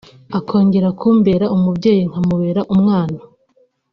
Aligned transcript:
akongera 0.37 0.89
kumbera 0.99 1.45
umubyeyi 1.55 2.03
nkamubera 2.09 2.61
umwana 2.73 3.17